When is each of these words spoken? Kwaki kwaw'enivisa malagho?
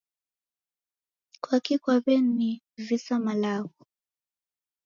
Kwaki 1.43 1.75
kwaw'enivisa 1.83 3.15
malagho? 3.25 3.81